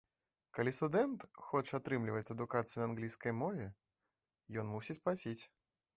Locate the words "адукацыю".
2.35-2.79